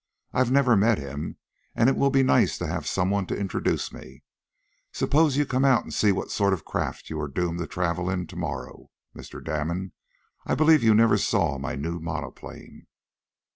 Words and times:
I've 0.33 0.49
never 0.49 0.75
met 0.75 0.97
him, 0.97 1.37
and 1.75 1.87
it 1.87 1.95
will 1.95 2.09
be 2.09 2.23
nice 2.23 2.57
to 2.57 2.65
have 2.65 2.87
some 2.87 3.11
one 3.11 3.27
to 3.27 3.37
introduce 3.37 3.93
me. 3.93 4.23
Suppose 4.91 5.37
you 5.37 5.45
come 5.45 5.63
out 5.63 5.83
and 5.83 5.93
see 5.93 6.11
what 6.11 6.31
sort 6.31 6.53
of 6.53 6.61
a 6.61 6.63
craft 6.63 7.11
you 7.11 7.21
are 7.21 7.27
doomed 7.27 7.59
to 7.59 7.67
travel 7.67 8.09
in 8.09 8.25
to 8.25 8.35
morrow, 8.35 8.89
Mr. 9.15 9.45
Damon. 9.45 9.91
I 10.43 10.55
believe 10.55 10.81
you 10.81 10.95
never 10.95 11.19
saw 11.19 11.59
my 11.59 11.75
new 11.75 11.99
monoplane." 11.99 12.87